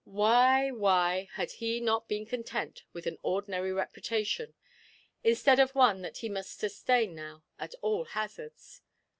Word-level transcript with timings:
Why, 0.03 0.71
why 0.71 1.29
had 1.33 1.53
not 1.61 2.05
he 2.07 2.07
been 2.07 2.25
content 2.25 2.85
with 2.91 3.05
an 3.05 3.19
ordinary 3.21 3.71
reputation, 3.71 4.55
instead 5.23 5.59
of 5.59 5.75
one 5.75 6.01
that 6.01 6.17
he 6.17 6.27
must 6.27 6.57
sustain 6.57 7.13
now 7.13 7.43
at 7.59 7.75
all 7.83 8.05
hazards? 8.05 8.81